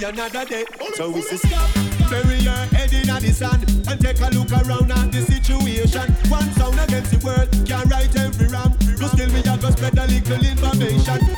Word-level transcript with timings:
to 0.00 0.06
see 0.06 0.10
another 0.10 0.44
day. 0.44 0.64
So 0.94 1.10
we 1.10 1.22
say 1.22 1.36
stop, 1.36 1.70
bury 2.10 2.38
your 2.38 2.52
head 2.52 2.92
in 2.92 3.06
the 3.06 3.32
sand 3.32 3.62
and 3.88 4.00
take 4.00 4.20
a 4.20 4.30
look 4.30 4.50
around 4.52 4.90
at 4.92 5.12
the 5.12 5.22
situation. 5.22 6.12
One 6.30 6.50
sound 6.52 6.78
against 6.80 7.12
the 7.12 7.18
world 7.24 7.48
can 7.66 7.88
right 7.88 8.14
every 8.16 8.48
ram. 8.48 8.76
Just 8.98 9.14
still 9.14 9.30
me 9.30 9.40
a 9.40 9.56
go 9.56 9.70
spread 9.70 9.98
a 9.98 10.06
little 10.06 10.44
information. 10.44 11.37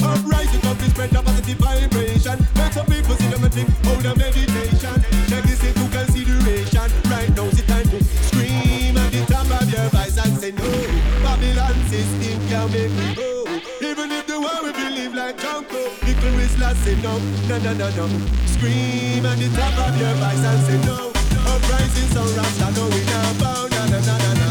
No, 17.51 17.59
no, 17.59 17.73
no, 17.75 17.91
no, 17.91 18.07
no. 18.07 18.27
Scream 18.47 19.27
at 19.27 19.37
the 19.39 19.49
top 19.57 19.89
of 19.89 20.01
your 20.01 20.15
voice 20.15 20.45
and 20.45 20.63
say 20.67 20.79
no. 20.87 21.11
Uprising 21.51 22.09
so 22.15 22.23
Rasta, 22.39 22.71
no 22.79 22.87
we 22.95 23.03
now 23.07 23.33
bow, 23.41 23.67
na, 23.67 23.87
na, 23.87 23.99
na, 23.99 24.17
na, 24.19 24.33
na. 24.35 24.49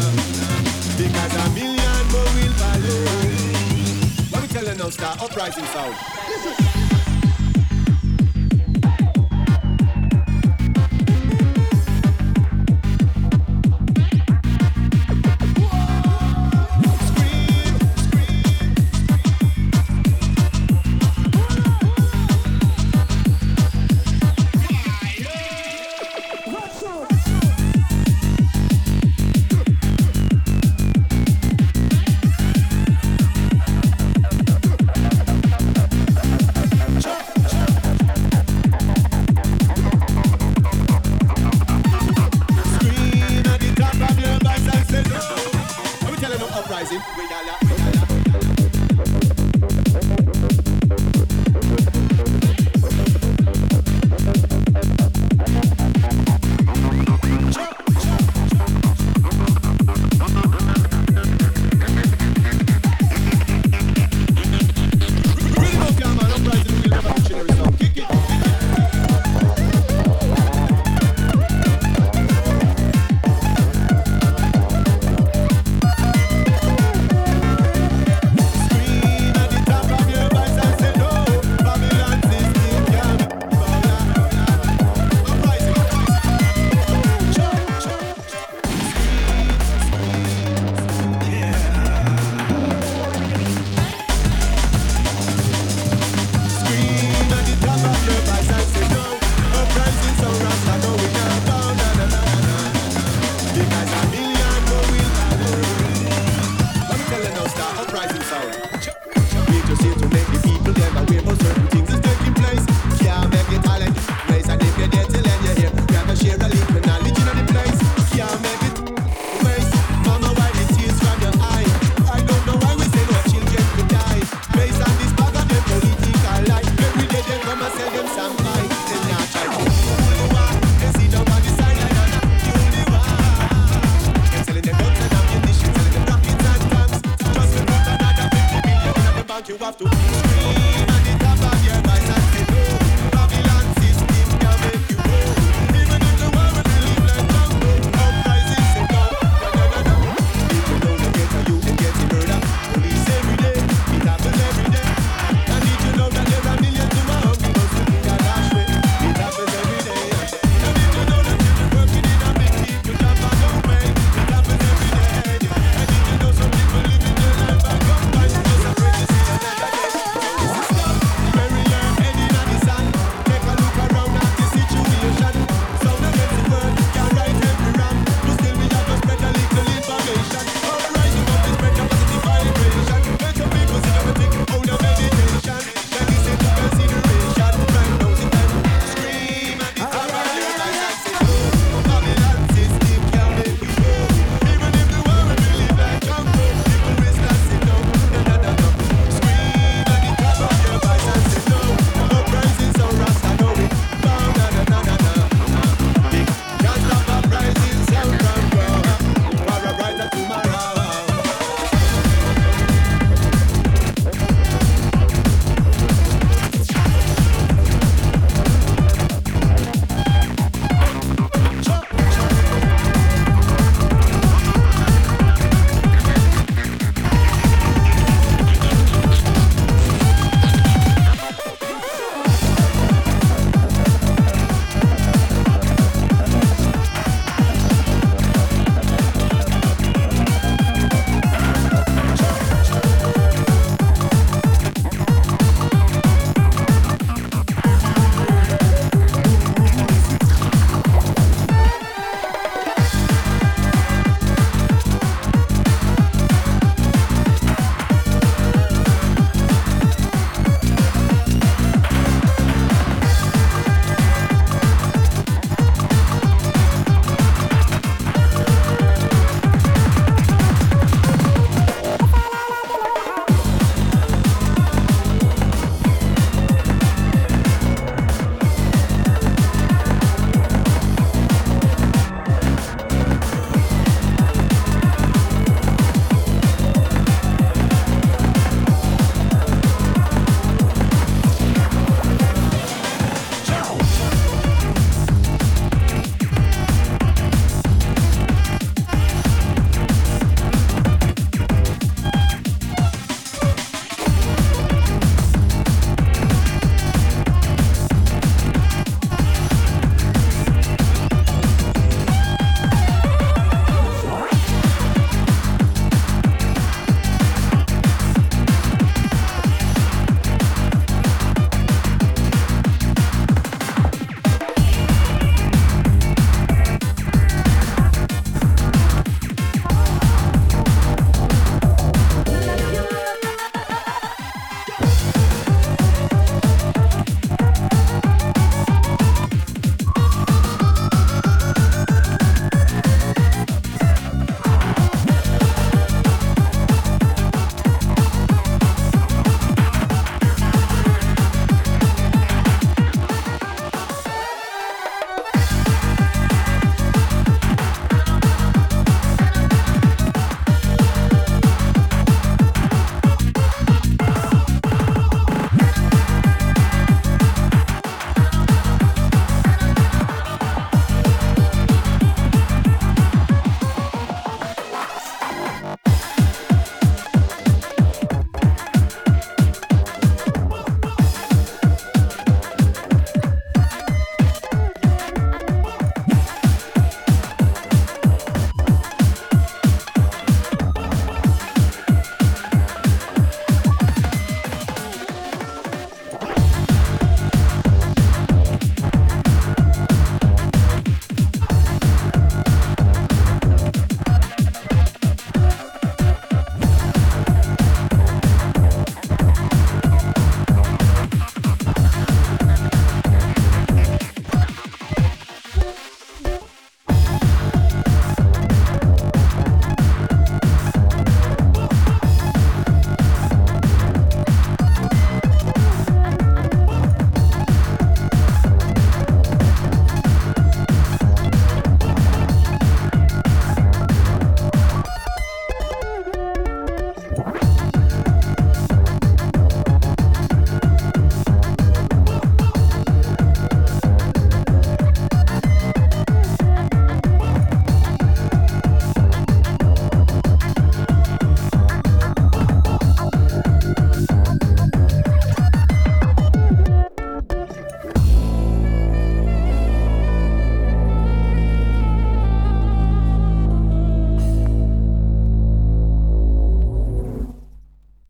Because 0.98 1.34
a 1.34 1.50
million 1.56 2.04
more 2.12 2.30
will 2.36 2.52
follow. 2.60 3.00
What 4.30 4.42
we 4.42 4.48
telling 4.48 4.76
now, 4.76 4.90
star 4.90 5.16
uprising 5.18 5.64
sound? 5.72 6.79